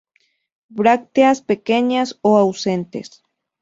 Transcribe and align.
Brácteas 0.79 1.39
pequeñas 1.49 2.09
o 2.29 2.31
ausentes. 2.43 3.09